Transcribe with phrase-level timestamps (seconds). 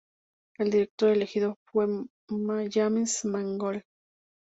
[0.57, 1.85] El director elegido fue
[2.73, 3.83] James Mangold.